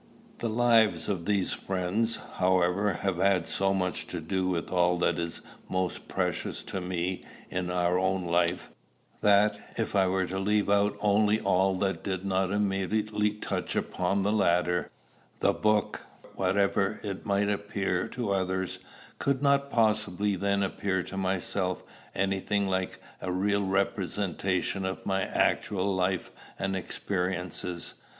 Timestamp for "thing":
22.39-22.67